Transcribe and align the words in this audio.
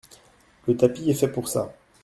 Le 0.67 0.75
tapis 0.75 1.11
est 1.11 1.13
fait 1.13 1.31
pour 1.31 1.47
ça. 1.47 1.75